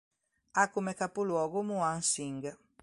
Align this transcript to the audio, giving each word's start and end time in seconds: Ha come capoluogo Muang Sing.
Ha 0.53 0.67
come 0.71 0.95
capoluogo 0.95 1.61
Muang 1.61 2.01
Sing. 2.01 2.57